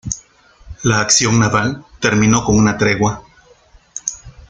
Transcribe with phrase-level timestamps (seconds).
[0.81, 3.21] La acción naval terminó con una tregua.